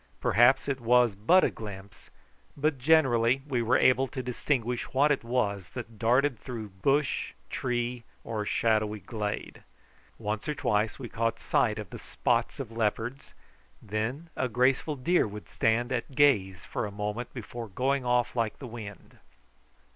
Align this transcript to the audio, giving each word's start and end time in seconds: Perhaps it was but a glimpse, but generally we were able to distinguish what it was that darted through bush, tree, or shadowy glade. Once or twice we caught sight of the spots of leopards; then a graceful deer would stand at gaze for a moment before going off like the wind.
Perhaps 0.19 0.67
it 0.67 0.81
was 0.81 1.13
but 1.13 1.43
a 1.43 1.51
glimpse, 1.51 2.09
but 2.57 2.79
generally 2.79 3.43
we 3.47 3.61
were 3.61 3.77
able 3.77 4.07
to 4.07 4.23
distinguish 4.23 4.91
what 4.95 5.11
it 5.11 5.23
was 5.23 5.69
that 5.75 5.99
darted 5.99 6.39
through 6.39 6.69
bush, 6.69 7.33
tree, 7.51 8.01
or 8.23 8.43
shadowy 8.43 8.99
glade. 8.99 9.61
Once 10.17 10.49
or 10.49 10.55
twice 10.55 10.97
we 10.97 11.07
caught 11.07 11.39
sight 11.39 11.77
of 11.77 11.91
the 11.91 11.99
spots 11.99 12.59
of 12.59 12.71
leopards; 12.71 13.35
then 13.79 14.31
a 14.35 14.49
graceful 14.49 14.95
deer 14.95 15.27
would 15.27 15.47
stand 15.47 15.91
at 15.91 16.15
gaze 16.15 16.65
for 16.65 16.87
a 16.87 16.91
moment 16.91 17.31
before 17.31 17.67
going 17.67 18.03
off 18.03 18.35
like 18.35 18.57
the 18.57 18.65
wind. 18.65 19.19